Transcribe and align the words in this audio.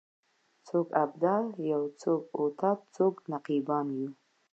څوک 0.67 0.87
ابدال 1.03 1.45
یو 1.71 1.81
څوک 2.01 2.23
اوتاد 2.39 2.79
څوک 2.95 3.13
نقیبان 3.31 3.87
یو 3.99 4.09